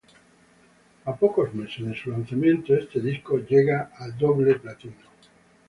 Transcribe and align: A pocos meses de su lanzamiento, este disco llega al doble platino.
A 1.05 1.13
pocos 1.15 1.53
meses 1.53 1.85
de 1.85 1.95
su 1.95 2.09
lanzamiento, 2.09 2.73
este 2.73 2.99
disco 2.99 3.37
llega 3.37 3.91
al 3.99 4.17
doble 4.17 4.55
platino. 4.55 4.95